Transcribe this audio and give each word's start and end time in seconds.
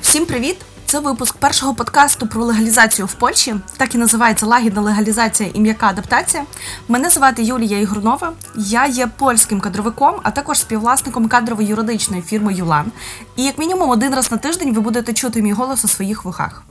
Всім 0.00 0.26
привіт! 0.26 0.56
Це 0.86 1.00
випуск 1.00 1.36
першого 1.36 1.74
подкасту 1.74 2.26
про 2.26 2.44
легалізацію 2.44 3.06
в 3.06 3.12
Польщі. 3.12 3.54
Так 3.76 3.94
і 3.94 3.98
називається 3.98 4.46
лагідна 4.46 4.82
легалізація 4.82 5.50
і 5.54 5.60
м'яка 5.60 5.86
адаптація. 5.86 6.44
Мене 6.88 7.10
звати 7.10 7.42
Юлія 7.42 7.78
Ігрунова. 7.78 8.32
Я 8.56 8.86
є 8.86 9.06
польським 9.06 9.60
кадровиком, 9.60 10.14
а 10.22 10.30
також 10.30 10.58
співвласником 10.58 11.28
кадрової 11.28 11.68
юридичної 11.68 12.22
фірми 12.22 12.54
Юлан. 12.54 12.92
І 13.36 13.44
як 13.44 13.58
мінімум 13.58 13.90
один 13.90 14.14
раз 14.14 14.30
на 14.30 14.36
тиждень 14.36 14.74
ви 14.74 14.80
будете 14.80 15.12
чути 15.12 15.42
мій 15.42 15.52
голос 15.52 15.84
у 15.84 15.88
своїх 15.88 16.24
вухах. 16.24 16.62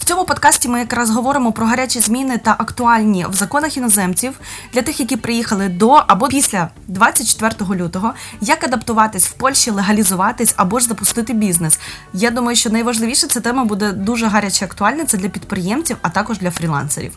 В 0.00 0.04
цьому 0.04 0.24
подкасті 0.24 0.68
ми 0.68 0.78
якраз 0.78 1.10
говоримо 1.10 1.52
про 1.52 1.66
гарячі 1.66 2.00
зміни 2.00 2.38
та 2.38 2.56
актуальні 2.58 3.26
в 3.28 3.34
законах 3.34 3.76
іноземців 3.76 4.40
для 4.72 4.82
тих, 4.82 5.00
які 5.00 5.16
приїхали 5.16 5.68
до 5.68 5.90
або 5.90 6.28
після 6.28 6.70
24 6.88 7.80
лютого, 7.80 8.12
як 8.40 8.64
адаптуватись 8.64 9.28
в 9.28 9.32
Польщі, 9.32 9.70
легалізуватись 9.70 10.54
або 10.56 10.78
ж 10.78 10.86
запустити 10.86 11.32
бізнес. 11.32 11.78
Я 12.12 12.30
думаю, 12.30 12.56
що 12.56 12.70
найважливіше 12.70 13.26
ця 13.26 13.40
тема 13.40 13.64
буде 13.64 13.92
дуже 13.92 14.26
гаряче 14.26 14.64
актуальна. 14.64 15.04
Це 15.04 15.18
для 15.18 15.28
підприємців, 15.28 15.96
а 16.02 16.08
також 16.08 16.38
для 16.38 16.50
фрілансерів. 16.50 17.12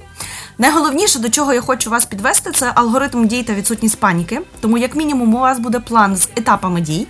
Найголовніше, 0.57 1.19
до 1.19 1.29
чого 1.29 1.53
я 1.53 1.61
хочу 1.61 1.89
вас 1.89 2.05
підвести, 2.05 2.51
це 2.51 2.71
алгоритм 2.75 3.27
дій 3.27 3.43
та 3.43 3.53
відсутність 3.53 3.99
паніки. 3.99 4.41
Тому, 4.61 4.77
як 4.77 4.95
мінімум, 4.95 5.35
у 5.35 5.39
вас 5.39 5.59
буде 5.59 5.79
план 5.79 6.17
з 6.17 6.29
етапами 6.35 6.81
дій. 6.81 7.07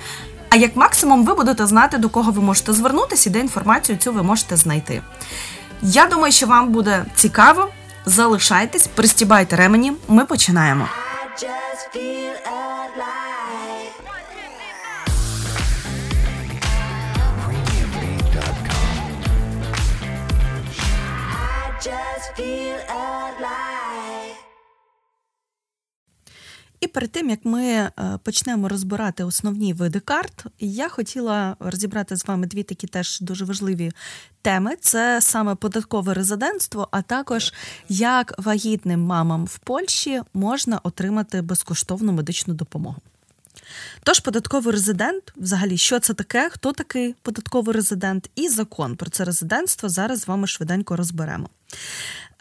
А 0.49 0.55
як 0.55 0.75
максимум, 0.75 1.25
ви 1.25 1.33
будете 1.33 1.65
знати, 1.65 1.97
до 1.97 2.09
кого 2.09 2.31
ви 2.31 2.41
можете 2.41 2.73
звернутися 2.73 3.29
і 3.29 3.33
де 3.33 3.39
інформацію 3.39 3.97
цю 3.97 4.13
ви 4.13 4.23
можете 4.23 4.57
знайти. 4.57 5.01
Я 5.85 6.07
думаю, 6.07 6.33
що 6.33 6.47
вам 6.47 6.69
буде 6.69 7.05
цікаво. 7.15 7.69
Залишайтесь, 8.05 8.87
пристібайте 8.87 9.55
ремені. 9.55 9.93
Ми 10.07 10.25
починаємо. 10.25 10.87
І 22.37 22.73
перед 26.93 27.11
тим 27.11 27.29
як 27.29 27.39
ми 27.45 27.63
е, 27.63 27.91
почнемо 28.23 28.69
розбирати 28.69 29.23
основні 29.23 29.73
види 29.73 29.99
карт, 29.99 30.45
я 30.59 30.89
хотіла 30.89 31.55
розібрати 31.59 32.15
з 32.15 32.27
вами 32.27 32.47
дві 32.47 32.63
такі 32.63 32.87
теж 32.87 33.19
дуже 33.19 33.45
важливі 33.45 33.91
теми: 34.41 34.75
це 34.81 35.21
саме 35.21 35.55
податкове 35.55 36.13
резидентство, 36.13 36.87
а 36.91 37.01
також 37.01 37.53
як 37.89 38.33
вагітним 38.37 39.01
мамам 39.01 39.45
в 39.45 39.57
Польщі 39.57 40.21
можна 40.33 40.79
отримати 40.83 41.41
безкоштовну 41.41 42.11
медичну 42.11 42.53
допомогу. 42.53 43.01
Тож, 44.03 44.19
податковий 44.19 44.71
резидент, 44.71 45.33
взагалі, 45.37 45.77
що 45.77 45.99
це 45.99 46.13
таке, 46.13 46.49
хто 46.49 46.71
такий 46.71 47.15
податковий 47.21 47.75
резидент, 47.75 48.29
і 48.35 48.49
закон 48.49 48.95
про 48.95 49.09
це 49.09 49.25
резидентство 49.25 49.89
зараз 49.89 50.19
з 50.19 50.27
вами 50.27 50.47
швиденько 50.47 50.95
розберемо. 50.95 51.49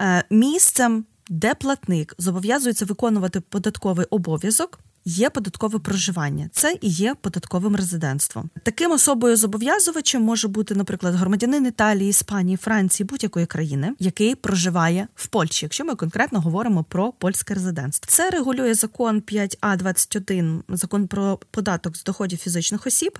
Е, 0.00 0.24
місцем 0.30 1.04
де 1.28 1.54
платник 1.54 2.14
зобов'язується 2.18 2.84
виконувати 2.84 3.40
податковий 3.40 4.06
обов'язок. 4.10 4.78
Є 5.04 5.30
податкове 5.30 5.78
проживання, 5.78 6.48
це 6.52 6.76
і 6.80 6.88
є 6.88 7.14
податковим 7.20 7.76
резидентством. 7.76 8.50
Таким 8.62 8.90
особою 8.90 9.36
зобов'язувачем 9.36 10.22
може 10.22 10.48
бути, 10.48 10.74
наприклад, 10.74 11.14
громадянин 11.14 11.66
Італії, 11.66 12.10
Іспанії, 12.10 12.56
Франції, 12.56 13.06
будь-якої 13.06 13.46
країни, 13.46 13.94
який 13.98 14.34
проживає 14.34 15.08
в 15.14 15.26
Польщі, 15.26 15.66
якщо 15.66 15.84
ми 15.84 15.94
конкретно 15.94 16.40
говоримо 16.40 16.84
про 16.84 17.12
польське 17.12 17.54
резидентство. 17.54 18.06
Це 18.08 18.30
регулює 18.30 18.74
закон 18.74 19.18
5А 19.18 19.76
21 19.76 20.62
закон 20.68 21.06
про 21.06 21.38
податок 21.50 21.96
з 21.96 22.04
доходів 22.04 22.38
фізичних 22.38 22.86
осіб, 22.86 23.18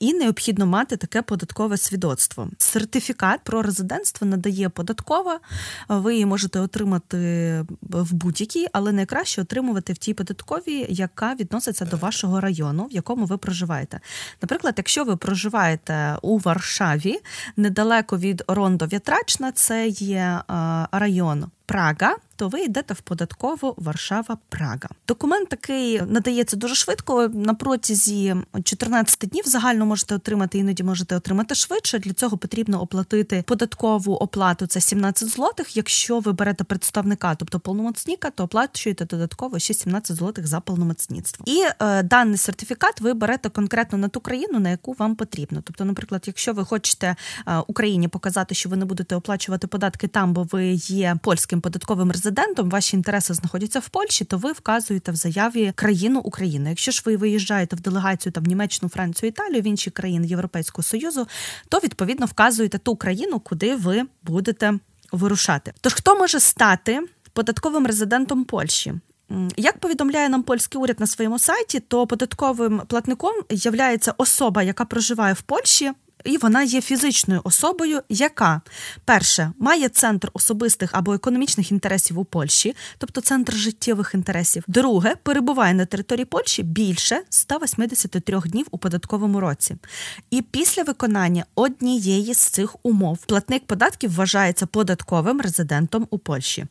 і 0.00 0.14
необхідно 0.14 0.66
мати 0.66 0.96
таке 0.96 1.22
податкове 1.22 1.76
свідоцтво. 1.76 2.48
Сертифікат 2.58 3.40
про 3.44 3.62
резидентство 3.62 4.26
надає 4.26 4.68
податкова. 4.68 5.40
Ви 5.88 6.12
її 6.12 6.26
можете 6.26 6.60
отримати 6.60 7.16
в 7.82 8.14
будь-якій, 8.14 8.66
але 8.72 8.92
найкраще 8.92 9.42
отримувати 9.42 9.92
в 9.92 9.98
тій 9.98 10.14
податковій, 10.14 10.86
яка 10.88 11.34
відноситься 11.34 11.84
до 11.84 11.96
вашого 11.96 12.40
району, 12.40 12.84
в 12.86 12.92
якому 12.92 13.24
ви 13.24 13.36
проживаєте. 13.36 14.00
Наприклад, 14.42 14.74
якщо 14.76 15.04
ви 15.04 15.16
проживаєте 15.16 16.16
у 16.22 16.38
Варшаві 16.38 17.20
недалеко 17.56 18.18
від 18.18 18.44
Рондо 18.48 18.86
В'ятрачна, 18.86 19.52
це 19.52 19.88
є 19.88 20.40
район 20.92 21.44
Прага, 21.66 22.16
то 22.36 22.48
ви 22.48 22.60
йдете 22.60 22.94
в 22.94 23.00
податкову 23.00 23.74
Варшава 23.76 24.38
Прага. 24.48 24.88
Документ 25.08 25.48
такий 25.48 26.02
надається 26.02 26.56
дуже 26.56 26.74
швидко. 26.74 27.28
На 27.28 27.54
протязі 27.54 28.36
14 28.64 29.28
днів 29.28 29.44
загально 29.46 29.86
можете 29.86 30.14
отримати, 30.14 30.58
іноді 30.58 30.82
можете 30.82 31.16
отримати 31.16 31.54
швидше. 31.54 31.98
Для 31.98 32.12
цього 32.12 32.36
потрібно 32.36 32.82
оплатити 32.82 33.44
податкову 33.46 34.14
оплату. 34.14 34.66
Це 34.66 34.80
17 34.80 35.28
злотих. 35.28 35.76
Якщо 35.76 36.18
ви 36.18 36.32
берете 36.32 36.64
представника, 36.64 37.34
тобто 37.34 37.60
повномоцніка, 37.60 38.30
то 38.30 38.44
оплачуєте 38.44 39.04
додатково 39.04 39.58
ще 39.58 39.74
17 39.74 40.16
злотих 40.16 40.46
за 40.46 40.60
повномоцніцтво. 40.60 41.44
І 41.48 41.62
е, 41.80 42.02
даний 42.02 42.36
сертифікат 42.36 43.00
ви 43.00 43.14
берете 43.14 43.48
конкретно 43.48 43.98
на 43.98 44.08
ту 44.08 44.20
країну, 44.20 44.60
на 44.60 44.70
яку 44.70 44.92
вам 44.92 45.16
потрібно. 45.16 45.62
Тобто, 45.64 45.84
наприклад, 45.84 46.24
якщо 46.26 46.52
ви 46.52 46.64
хочете 46.64 47.16
е, 47.46 47.58
Україні 47.66 48.08
показати, 48.08 48.54
що 48.54 48.68
ви 48.68 48.76
не 48.76 48.84
будете 48.84 49.16
оплачувати 49.16 49.66
податки 49.66 50.08
там, 50.08 50.32
бо 50.32 50.42
ви 50.42 50.66
є 50.72 51.16
польським 51.22 51.53
польським 51.54 51.60
податковим 51.60 52.10
резидентом, 52.10 52.70
ваші 52.70 52.96
інтереси 52.96 53.34
знаходяться 53.34 53.80
в 53.80 53.88
Польщі, 53.88 54.24
то 54.24 54.38
ви 54.38 54.52
вказуєте 54.52 55.12
в 55.12 55.16
заяві 55.16 55.72
країну 55.74 56.20
України. 56.20 56.70
Якщо 56.70 56.92
ж 56.92 57.02
ви 57.06 57.16
виїжджаєте 57.16 57.76
в 57.76 57.80
делегацію 57.80 58.32
там 58.32 58.44
Німеччину, 58.44 58.90
Францію, 58.90 59.28
Італію 59.28 59.62
в 59.62 59.66
інші 59.66 59.90
країни 59.90 60.26
Європейського 60.26 60.82
союзу, 60.82 61.26
то 61.68 61.78
відповідно 61.78 62.26
вказуєте 62.26 62.78
ту 62.78 62.96
країну, 62.96 63.40
куди 63.40 63.76
ви 63.76 64.02
будете 64.22 64.78
вирушати. 65.12 65.72
Тож 65.80 65.94
хто 65.94 66.14
може 66.14 66.40
стати 66.40 67.00
податковим 67.32 67.86
резидентом 67.86 68.44
Польщі? 68.44 68.94
Як 69.56 69.78
повідомляє 69.78 70.28
нам 70.28 70.42
польський 70.42 70.80
уряд 70.80 71.00
на 71.00 71.06
своєму 71.06 71.38
сайті, 71.38 71.80
то 71.80 72.06
податковим 72.06 72.82
платником 72.86 73.32
є 73.50 73.98
особа, 74.18 74.62
яка 74.62 74.84
проживає 74.84 75.34
в 75.34 75.42
Польщі 75.42 75.92
і 76.24 76.36
вона 76.36 76.62
є 76.62 76.80
фізичною 76.80 77.40
особою, 77.44 78.02
яка 78.08 78.60
перше 79.04 79.52
має 79.58 79.88
центр 79.88 80.30
особистих 80.32 80.90
або 80.92 81.14
економічних 81.14 81.72
інтересів 81.72 82.18
у 82.18 82.24
Польщі, 82.24 82.76
тобто 82.98 83.20
центр 83.20 83.52
життєвих 83.52 84.14
інтересів. 84.14 84.64
Друге 84.66 85.14
перебуває 85.22 85.74
на 85.74 85.86
території 85.86 86.24
Польщі 86.24 86.62
більше 86.62 87.22
183 87.30 88.40
днів 88.40 88.66
у 88.70 88.78
податковому 88.78 89.40
році. 89.40 89.76
І 90.30 90.42
після 90.42 90.82
виконання 90.82 91.44
однієї 91.54 92.34
з 92.34 92.38
цих 92.38 92.76
умов 92.82 93.18
платник 93.26 93.66
податків 93.66 94.14
вважається 94.14 94.66
податковим 94.66 95.40
резидентом 95.40 96.06
у 96.10 96.18
Польщі. 96.18 96.66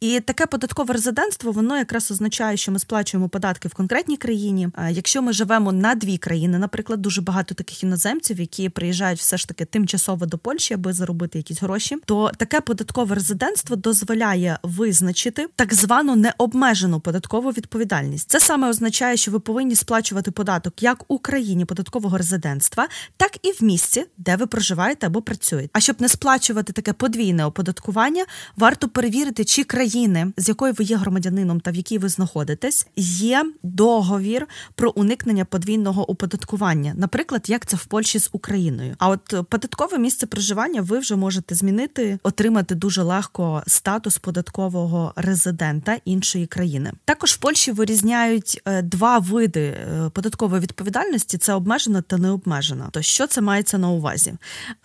І 0.00 0.20
таке 0.20 0.46
податкове 0.46 0.94
резидентство 0.94 1.52
воно 1.52 1.76
якраз 1.76 2.10
означає, 2.10 2.56
що 2.56 2.72
ми 2.72 2.78
сплачуємо 2.78 3.28
податки 3.28 3.68
в 3.68 3.74
конкретній 3.74 4.16
країні. 4.16 4.68
Якщо 4.90 5.22
ми 5.22 5.32
живемо 5.32 5.72
на 5.72 5.94
дві 5.94 6.18
країни, 6.18 6.58
наприклад, 6.58 7.02
дуже 7.02 7.20
багато 7.20 7.54
таких 7.54 7.82
іноземців, 7.82 8.40
які 8.40 8.68
приїжджають 8.68 8.97
приїжджають 8.98 9.18
все 9.18 9.36
ж 9.36 9.48
таки 9.48 9.64
тимчасово 9.64 10.26
до 10.26 10.38
Польщі, 10.38 10.74
аби 10.74 10.92
заробити 10.92 11.38
якісь 11.38 11.62
гроші, 11.62 11.96
то 12.04 12.30
таке 12.36 12.60
податкове 12.60 13.14
резидентство 13.14 13.76
дозволяє 13.76 14.58
визначити 14.62 15.48
так 15.56 15.74
звану 15.74 16.16
необмежену 16.16 17.00
податкову 17.00 17.50
відповідальність. 17.50 18.30
Це 18.30 18.40
саме 18.40 18.68
означає, 18.68 19.16
що 19.16 19.30
ви 19.30 19.40
повинні 19.40 19.76
сплачувати 19.76 20.30
податок 20.30 20.82
як 20.82 21.04
у 21.08 21.18
країні 21.18 21.64
податкового 21.64 22.18
резидентства, 22.18 22.88
так 23.16 23.38
і 23.42 23.50
в 23.50 23.64
місці, 23.64 24.04
де 24.16 24.36
ви 24.36 24.46
проживаєте 24.46 25.06
або 25.06 25.22
працюєте. 25.22 25.68
А 25.72 25.80
щоб 25.80 26.00
не 26.00 26.08
сплачувати 26.08 26.72
таке 26.72 26.92
подвійне 26.92 27.44
оподаткування, 27.44 28.24
варто 28.56 28.88
перевірити, 28.88 29.44
чи 29.44 29.64
країни, 29.64 30.32
з 30.36 30.48
якою 30.48 30.72
ви 30.72 30.84
є 30.84 30.96
громадянином 30.96 31.60
та 31.60 31.70
в 31.70 31.74
якій 31.74 31.98
ви 31.98 32.08
знаходитесь, 32.08 32.86
є 32.96 33.44
договір 33.62 34.46
про 34.74 34.90
уникнення 34.90 35.44
подвійного 35.44 36.10
оподаткування, 36.10 36.94
наприклад, 36.96 37.44
як 37.48 37.66
це 37.66 37.76
в 37.76 37.84
Польщі 37.84 38.18
з 38.18 38.28
Україною. 38.32 38.87
Україною. 38.88 38.96
А 38.98 39.08
от 39.08 39.48
податкове 39.48 39.98
місце 39.98 40.26
проживання 40.26 40.82
ви 40.82 40.98
вже 40.98 41.16
можете 41.16 41.54
змінити, 41.54 42.18
отримати 42.22 42.74
дуже 42.74 43.02
легко 43.02 43.62
статус 43.66 44.18
податкового 44.18 45.12
резидента 45.16 45.98
іншої 46.04 46.46
країни. 46.46 46.92
Також 47.04 47.32
в 47.32 47.36
Польщі 47.36 47.72
вирізняють 47.72 48.62
е, 48.64 48.82
два 48.82 49.18
види 49.18 49.60
е, 49.60 50.10
податкової 50.12 50.62
відповідальності: 50.62 51.38
це 51.38 51.54
обмежена 51.54 52.02
та 52.02 52.16
необмежена. 52.16 52.88
То 52.90 53.02
що 53.02 53.26
це 53.26 53.40
мається 53.40 53.78
на 53.78 53.90
увазі? 53.90 54.34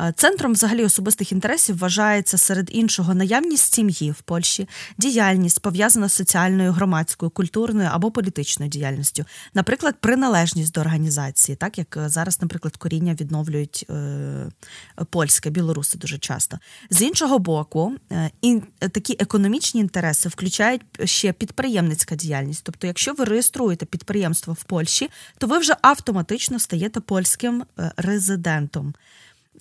Е, 0.01 0.13
центром 0.15 0.53
взагалі 0.53 0.85
особистих 0.85 1.31
інтересів 1.31 1.77
вважається 1.77 2.37
серед 2.37 2.69
іншого 2.71 3.13
наявність 3.13 3.73
сім'ї 3.73 4.11
в 4.11 4.21
Польщі, 4.21 4.67
діяльність 4.97 5.59
пов'язана 5.59 6.09
з 6.09 6.13
соціальною, 6.13 6.71
громадською, 6.71 7.29
культурною 7.29 7.89
або 7.91 8.11
політичною 8.11 8.69
діяльністю, 8.69 9.25
наприклад, 9.53 9.95
приналежність 9.99 10.73
до 10.73 10.81
організації, 10.81 11.55
так 11.55 11.77
як 11.77 11.97
зараз, 12.05 12.41
наприклад, 12.41 12.77
коріння 12.77 13.13
відновлюють 13.13 13.85
е, 13.89 13.92
польське, 15.09 15.49
білоруси 15.49 15.97
дуже 15.97 16.17
часто. 16.17 16.59
З 16.89 17.01
іншого 17.01 17.39
боку, 17.39 17.93
е, 18.11 18.31
і 18.41 18.61
такі 18.79 19.15
економічні 19.19 19.81
інтереси 19.81 20.29
включають 20.29 20.81
ще 21.03 21.33
підприємницька 21.33 22.15
діяльність. 22.15 22.63
Тобто, 22.63 22.87
якщо 22.87 23.13
ви 23.13 23.25
реєструєте 23.25 23.85
підприємство 23.85 24.53
в 24.53 24.63
Польщі, 24.63 25.09
то 25.37 25.47
ви 25.47 25.57
вже 25.57 25.75
автоматично 25.81 26.59
стаєте 26.59 26.99
польським 26.99 27.63
е, 27.79 27.91
резидентом 27.97 28.93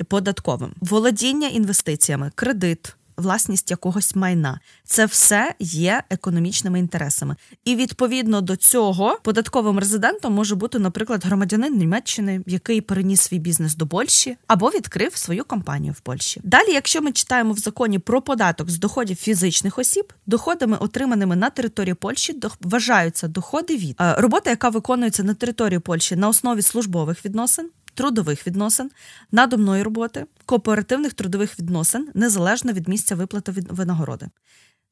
податковим. 0.09 0.75
Володіння 0.81 1.49
інвестиціями, 1.49 2.31
кредит 2.35 2.97
власність 3.17 3.71
якогось 3.71 4.15
майна. 4.15 4.61
Це 4.85 5.07
все 5.07 5.55
є 5.59 6.03
економічними 6.11 6.79
інтересами. 6.79 7.37
І 7.65 7.77
відповідно 7.77 8.41
до 8.41 8.57
цього 8.57 9.19
податковим 9.23 9.79
резидентом 9.79 10.35
може 10.35 10.55
бути, 10.55 10.79
наприклад, 10.79 11.25
громадянин 11.25 11.77
Німеччини, 11.77 12.41
який 12.47 12.81
переніс 12.81 13.21
свій 13.21 13.39
бізнес 13.39 13.75
до 13.75 13.87
Польщі 13.87 14.37
або 14.47 14.69
відкрив 14.69 15.17
свою 15.17 15.45
компанію 15.45 15.93
в 15.93 16.01
Польщі. 16.01 16.41
Далі, 16.45 16.73
якщо 16.73 17.03
ми 17.03 17.13
читаємо 17.13 17.53
в 17.53 17.59
законі 17.59 17.99
про 17.99 18.23
податок 18.23 18.71
з 18.71 18.79
доходів 18.79 19.17
фізичних 19.17 19.79
осіб, 19.79 20.13
доходами, 20.27 20.77
отриманими 20.81 21.37
на 21.37 21.51
території 21.51 21.95
Польщі, 21.95 22.41
вважаються 22.61 23.29
доходи 23.29 23.77
від 23.77 23.97
е, 24.01 24.15
роботи, 24.19 24.51
яка 24.51 24.69
виконується 24.69 25.23
на 25.23 25.35
території 25.35 25.79
Польщі 25.79 26.17
на 26.17 26.29
основі 26.29 26.63
службових 26.63 27.25
відносин 27.25 27.71
трудових 27.95 28.47
відносин, 28.47 28.91
надомної 29.33 29.83
роботи, 29.83 30.27
кооперативних 30.47 31.13
трудових 31.13 31.59
відносин 31.59 32.09
незалежно 32.15 32.73
від 32.73 32.89
місця 32.89 33.15
виплати 33.15 33.53
винагороди. 33.53 34.29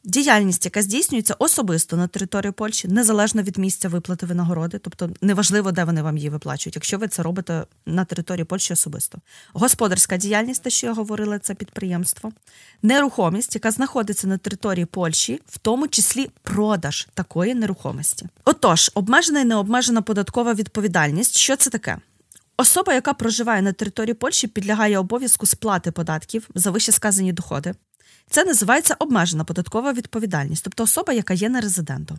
Діяльність, 0.05 0.65
яка 0.65 0.83
здійснюється 0.83 1.35
особисто 1.39 1.97
на 1.97 2.07
території 2.07 2.53
Польщі, 2.53 2.89
незалежно 2.89 3.43
від 3.43 3.59
місця 3.59 3.89
виплати 3.89 4.27
винагороди, 4.27 4.79
тобто 4.79 5.11
неважливо, 5.21 5.73
де 5.73 5.85
вони 5.85 6.03
вам 6.03 6.17
її 6.17 6.29
виплачують, 6.29 6.77
якщо 6.77 6.99
ви 6.99 7.09
це 7.09 7.23
робите 7.23 7.65
на 7.87 8.05
території 8.05 8.45
Польщі 8.45 8.73
особисто. 8.73 9.19
Господарська 9.53 10.17
діяльність, 10.17 10.63
те, 10.63 10.71
що 10.71 10.87
я 10.87 10.93
говорила, 10.93 11.39
це 11.39 11.55
підприємство, 11.55 12.33
нерухомість, 12.83 13.55
яка 13.55 13.71
знаходиться 13.71 14.27
на 14.27 14.39
території 14.39 14.85
Польщі, 14.85 15.41
в 15.47 15.59
тому 15.59 15.89
числі 15.89 16.31
продаж 16.43 17.09
такої 17.15 17.55
нерухомості. 17.55 18.29
Отож, 18.45 18.91
обмежена 18.95 19.41
і 19.41 19.45
необмежена 19.45 20.03
податкова 20.03 20.55
відповідальність, 20.55 21.37
що 21.37 21.57
це 21.57 21.71
таке? 21.71 21.99
Особа, 22.61 22.95
яка 22.95 23.15
проживає 23.15 23.63
на 23.63 23.73
території 23.73 24.15
Польщі, 24.15 24.47
підлягає 24.47 24.99
обов'язку 24.99 25.47
сплати 25.47 25.91
податків 25.91 26.49
за 26.55 26.71
вищесказані 26.71 27.33
доходи. 27.33 27.75
Це 28.31 28.45
називається 28.45 28.97
обмежена 28.99 29.45
податкова 29.45 29.93
відповідальність, 29.93 30.65
тобто 30.65 30.83
особа, 30.83 31.13
яка 31.13 31.35
є 31.35 31.49
нерезидентом. 31.49 32.19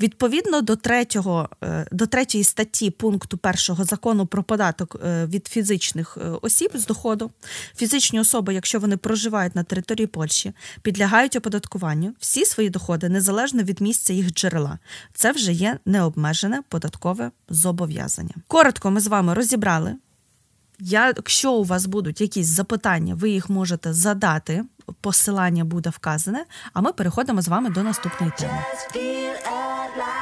Відповідно 0.00 0.60
до 0.60 0.76
третього, 0.76 1.48
е, 1.64 1.86
до 1.92 2.06
третьої 2.06 2.44
статті 2.44 2.90
пункту 2.90 3.38
першого 3.38 3.84
закону 3.84 4.26
про 4.26 4.42
податок 4.42 4.96
е, 5.04 5.26
від 5.26 5.46
фізичних 5.46 6.18
е, 6.20 6.28
осіб 6.42 6.70
з 6.74 6.86
доходу, 6.86 7.30
фізичні 7.76 8.20
особи, 8.20 8.54
якщо 8.54 8.80
вони 8.80 8.96
проживають 8.96 9.54
на 9.54 9.62
території 9.62 10.06
Польщі, 10.06 10.52
підлягають 10.82 11.36
оподаткуванню 11.36 12.14
всі 12.18 12.44
свої 12.44 12.70
доходи 12.70 13.08
незалежно 13.08 13.62
від 13.62 13.80
місця 13.80 14.12
їх 14.12 14.32
джерела. 14.32 14.78
Це 15.14 15.32
вже 15.32 15.52
є 15.52 15.78
необмежене 15.86 16.62
податкове 16.68 17.30
зобов'язання. 17.48 18.34
Коротко, 18.46 18.90
ми 18.90 19.00
з 19.00 19.06
вами 19.06 19.34
розібрали. 19.34 19.94
Якщо 20.80 21.52
у 21.52 21.64
вас 21.64 21.86
будуть 21.86 22.20
якісь 22.20 22.46
запитання, 22.46 23.14
ви 23.14 23.30
їх 23.30 23.50
можете 23.50 23.92
задати. 23.92 24.64
Посилання 25.00 25.64
буде 25.64 25.90
вказане. 25.90 26.44
А 26.72 26.80
ми 26.80 26.92
переходимо 26.92 27.42
з 27.42 27.48
вами 27.48 27.70
до 27.70 27.82
наступної 27.82 28.32
теми. 28.38 28.62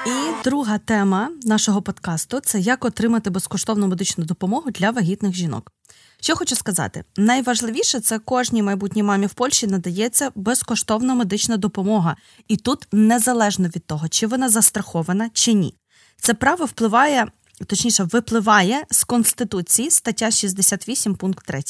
І 0.07 0.45
друга 0.45 0.79
тема 0.79 1.31
нашого 1.43 1.83
подкасту 1.83 2.41
це 2.41 2.61
як 2.61 2.85
отримати 2.85 3.31
безкоштовну 3.31 3.87
медичну 3.87 4.25
допомогу 4.25 4.71
для 4.71 4.91
вагітних 4.91 5.35
жінок. 5.35 5.73
Що 6.21 6.37
хочу 6.37 6.57
сказати, 6.57 7.05
найважливіше 7.17 8.01
це 8.01 8.19
кожній 8.19 8.63
майбутній 8.63 9.03
мамі 9.03 9.27
в 9.27 9.35
Польщі 9.35 9.67
надається 9.67 10.31
безкоштовна 10.35 11.15
медична 11.15 11.57
допомога, 11.57 12.17
і 12.49 12.57
тут 12.57 12.89
незалежно 12.93 13.69
від 13.69 13.87
того, 13.87 14.09
чи 14.09 14.27
вона 14.27 14.49
застрахована 14.49 15.31
чи 15.33 15.53
ні. 15.53 15.75
Це 16.17 16.35
право 16.35 16.65
впливає 16.65 17.27
точніше, 17.65 18.05
випливає 18.05 18.85
з 18.91 19.05
Конституції 19.05 19.91
стаття 19.91 20.31
68 20.31 21.15
пункт 21.15 21.47
3, 21.47 21.63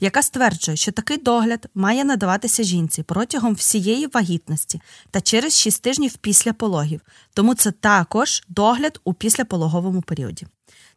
яка 0.00 0.22
стверджує, 0.22 0.76
що 0.76 0.92
такий 0.92 1.16
догляд 1.16 1.68
має 1.74 2.04
надаватися 2.04 2.62
жінці 2.62 3.02
протягом 3.02 3.54
всієї 3.54 4.06
вагітності 4.06 4.80
та 5.10 5.20
через 5.20 5.58
6 5.60 5.82
тижнів 5.82 6.16
після 6.16 6.52
пологів. 6.52 7.00
Тому 7.34 7.54
це 7.54 7.70
також 7.70 8.42
догляд 8.48 9.00
у 9.04 9.14
післяпологовому 9.14 10.02
періоді. 10.02 10.46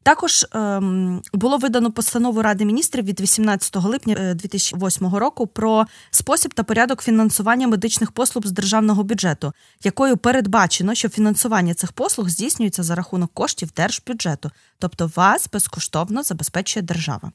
Також 0.08 0.46
ем, 0.52 1.22
було 1.34 1.58
видано 1.58 1.92
постанову 1.92 2.42
Ради 2.42 2.66
міністрів 2.66 3.06
від 3.06 3.22
18 3.22 3.76
липня 3.76 4.34
2008 4.34 5.08
е, 5.08 5.20
року 5.20 5.48
про 5.48 5.86
спосіб 6.12 6.54
та 6.54 6.64
порядок 6.64 7.02
фінансування 7.02 7.68
медичних 7.68 8.12
послуг 8.12 8.46
з 8.46 8.52
державного 8.52 9.04
бюджету, 9.04 9.54
якою 9.84 10.18
передбачено, 10.18 10.96
що 10.96 11.10
фінансування 11.10 11.74
цих 11.74 11.92
послуг 11.92 12.30
здійснюється 12.30 12.84
за 12.84 12.96
рахунок 12.96 13.32
коштів 13.34 13.70
держбюджету, 13.76 14.52
тобто 14.80 15.12
вас 15.16 15.50
безкоштовно 15.54 16.24
забезпечує 16.24 16.84
держава. 16.84 17.32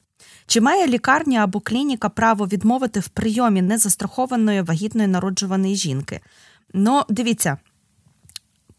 Чи 0.47 0.61
має 0.61 0.87
лікарня 0.87 1.43
або 1.43 1.59
клініка 1.59 2.09
право 2.09 2.47
відмовити 2.47 2.99
в 2.99 3.07
прийомі 3.07 3.61
незастрахованої 3.61 4.61
вагітної 4.61 5.07
народжуваної 5.07 5.75
жінки? 5.75 6.19
Ну, 6.73 7.03
дивіться. 7.09 7.57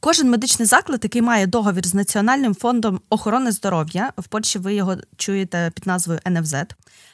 Кожен 0.05 0.31
медичний 0.31 0.67
заклад, 0.67 1.01
який 1.03 1.23
має 1.23 1.47
договір 1.47 1.87
з 1.87 1.95
Національним 1.95 2.55
фондом 2.55 3.01
охорони 3.11 3.53
здоров'я, 3.53 4.13
в 4.19 4.27
Польщі 4.27 4.59
ви 4.59 4.75
його 4.75 4.97
чуєте 5.17 5.73
під 5.75 5.87
назвою 5.87 6.21
НФЗ, 6.27 6.55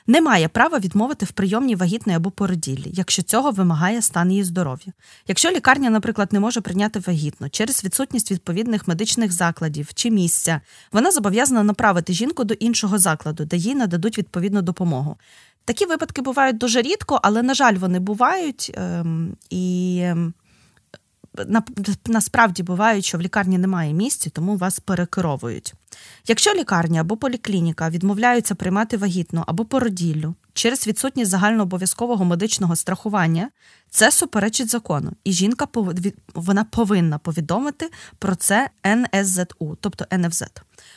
не 0.07 0.21
має 0.21 0.49
права 0.49 0.79
відмовити 0.79 1.27
в 1.27 1.31
прийомній 1.31 1.75
вагітної 1.75 2.17
або 2.17 2.31
породіллі, 2.31 2.91
якщо 2.95 3.23
цього 3.23 3.51
вимагає 3.51 4.03
стан 4.03 4.31
її 4.31 4.45
здоров'я. 4.45 4.93
Якщо 5.29 5.51
лікарня, 5.51 5.91
наприклад, 5.91 6.33
не 6.33 6.41
може 6.41 6.61
прийняти 6.61 6.99
вагітну 6.99 7.51
через 7.51 7.85
відсутність 7.85 8.31
відповідних 8.31 8.89
медичних 8.89 9.33
закладів 9.33 9.95
чи 9.95 10.11
місця, 10.11 10.61
вона 10.93 11.11
зобов'язана 11.11 11.63
направити 11.63 12.13
жінку 12.13 12.45
до 12.45 12.55
іншого 12.55 12.99
закладу, 12.99 13.45
де 13.45 13.57
їй 13.57 13.75
нададуть 13.75 14.19
відповідну 14.19 14.63
допомогу. 14.63 15.17
Такі 15.65 15.87
випадки 15.87 16.23
бувають 16.23 16.59
дуже 16.59 16.83
рідко, 16.83 17.21
але, 17.23 17.43
на 17.43 17.55
жаль, 17.55 17.75
вони 17.75 17.99
бувають 18.01 18.73
ем, 18.75 19.37
і. 19.51 19.99
Ем, 20.03 20.35
насправді 22.07 22.63
бувають, 22.63 23.05
що 23.05 23.19
в 23.19 23.21
лікарні 23.21 23.59
немає 23.59 23.93
місця, 23.93 24.31
тому 24.31 24.57
вас 24.57 24.81
перекеровують. 24.81 25.75
Якщо 26.27 26.55
лікарня 26.55 27.01
або 27.01 27.17
поліклініка 27.17 27.91
відмовляються 27.91 28.55
приймати 28.55 28.97
вагітну 28.97 29.45
або 29.47 29.65
породіллю 29.65 30.35
через 30.53 30.87
відсутність 30.87 31.31
загальнообов'язкового 31.31 32.25
медичного 32.25 32.77
страхування, 32.77 33.51
це 33.91 34.11
суперечить 34.11 34.69
закону, 34.69 35.13
і 35.25 35.33
жінка 35.33 35.67
вона 36.35 36.65
повинна 36.65 37.19
повідомити 37.19 37.91
про 38.19 38.35
це 38.35 38.71
НСЗУ, 38.87 39.77
тобто 39.81 40.05
НФЗ. 40.13 40.45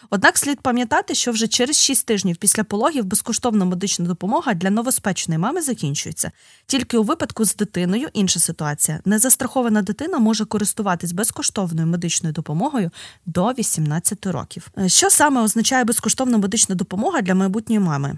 Однак 0.09 0.37
слід 0.37 0.61
пам'ятати, 0.61 1.15
що 1.15 1.31
вже 1.31 1.47
через 1.47 1.77
6 1.77 2.05
тижнів 2.05 2.37
після 2.37 2.63
пологів 2.63 3.05
безкоштовна 3.05 3.65
медична 3.65 4.05
допомога 4.05 4.53
для 4.53 4.69
новоспечної 4.69 5.37
мами 5.37 5.61
закінчується. 5.61 6.31
Тільки 6.65 6.97
у 6.97 7.03
випадку 7.03 7.45
з 7.45 7.55
дитиною 7.55 8.07
інша 8.13 8.39
ситуація. 8.39 8.99
Незастрахована 9.05 9.81
дитина 9.81 10.19
може 10.19 10.45
користуватись 10.45 11.11
безкоштовною 11.11 11.87
медичною 11.87 12.33
допомогою 12.33 12.91
до 13.25 13.51
18 13.51 14.25
років. 14.25 14.67
Е, 14.77 14.89
що 14.89 15.09
саме 15.09 15.41
означає 15.41 15.83
безкоштовна 15.83 16.37
медична 16.37 16.75
допомога 16.75 17.21
для 17.21 17.35
майбутньої 17.35 17.79
мами? 17.79 18.17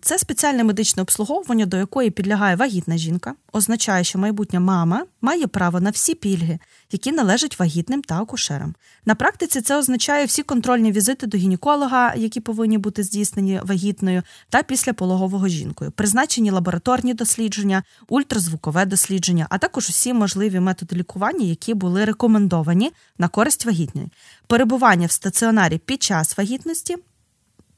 Це 0.00 0.18
спеціальне 0.18 0.64
медичне 0.64 1.02
обслуговування, 1.02 1.66
до 1.66 1.76
якої 1.76 2.10
підлягає 2.10 2.56
вагітна 2.56 2.96
жінка, 2.96 3.34
означає, 3.52 4.04
що 4.04 4.18
майбутня 4.18 4.60
мама 4.60 5.04
має 5.20 5.46
право 5.46 5.80
на 5.80 5.90
всі 5.90 6.14
пільги, 6.14 6.58
які 6.92 7.12
належать 7.12 7.58
вагітним 7.58 8.02
та 8.02 8.20
акушерам. 8.22 8.74
На 9.06 9.14
практиці 9.14 9.60
це 9.60 9.78
означає 9.78 10.26
всі 10.26 10.42
контрольні 10.42 10.92
візити 10.92 11.26
до 11.26 11.38
гінеколога, 11.38 12.14
які 12.14 12.40
повинні 12.40 12.78
бути 12.78 13.02
здійснені 13.02 13.60
вагітною, 13.64 14.22
та 14.50 14.62
після 14.62 14.92
пологового 14.92 15.48
жінкою, 15.48 15.90
призначені 15.90 16.50
лабораторні 16.50 17.14
дослідження, 17.14 17.82
ультразвукове 18.08 18.86
дослідження, 18.86 19.46
а 19.50 19.58
також 19.58 19.90
усі 19.90 20.14
можливі 20.14 20.60
методи 20.60 20.96
лікування, 20.96 21.46
які 21.46 21.74
були 21.74 22.04
рекомендовані 22.04 22.92
на 23.18 23.28
користь 23.28 23.66
вагітної, 23.66 24.08
перебування 24.46 25.06
в 25.06 25.12
стаціонарі 25.12 25.78
під 25.78 26.02
час 26.02 26.38
вагітності 26.38 26.96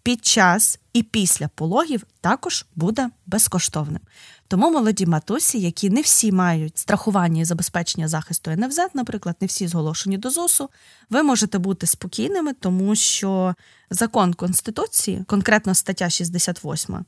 під 0.09 0.25
час 0.25 0.79
і 0.93 1.03
після 1.03 1.49
пологів 1.49 2.05
також 2.21 2.67
буде 2.77 3.11
безкоштовним. 3.27 4.01
Тому 4.49 4.71
молоді 4.71 5.07
матусі, 5.07 5.61
які 5.61 5.91
не 5.91 6.01
всі 6.01 6.33
мають 6.33 6.79
страхування 6.79 7.41
і 7.41 7.45
забезпечення 7.45 8.09
захисту 8.09 8.51
НФЗ, 8.51 8.79
наприклад, 8.95 9.37
не 9.41 9.47
всі 9.47 9.69
зголошені 9.69 10.19
до 10.19 10.31
ЗОСу, 10.31 10.71
ви 11.11 11.23
можете 11.23 11.59
бути 11.59 11.87
спокійними, 11.87 12.53
тому 12.53 12.95
що 12.95 13.55
закон 13.91 14.35
Конституції, 14.35 15.25
конкретно 15.27 15.75
стаття 15.75 16.11
68, 16.11 17.05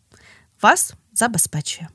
вас 0.62 0.95
забезпечує. 1.12 1.88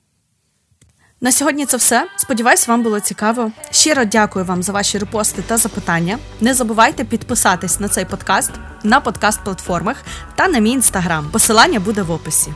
На 1.25 1.31
сьогодні 1.31 1.65
це 1.65 1.77
все. 1.77 2.07
Сподіваюсь, 2.15 2.67
вам 2.67 2.83
було 2.83 2.99
цікаво. 2.99 3.51
Щиро 3.71 4.05
дякую 4.05 4.45
вам 4.45 4.63
за 4.63 4.71
ваші 4.71 4.97
репости 4.97 5.41
та 5.41 5.57
запитання. 5.57 6.17
Не 6.41 6.53
забувайте 6.53 7.03
підписатись 7.03 7.79
на 7.79 7.87
цей 7.87 8.05
подкаст 8.05 8.51
на 8.83 9.01
подкаст-платформах 9.01 9.95
та 10.35 10.47
на 10.47 10.59
мій 10.59 10.71
інстаграм. 10.71 11.29
Посилання 11.31 11.79
буде 11.79 12.01
в 12.01 12.11
описі. 12.11 12.53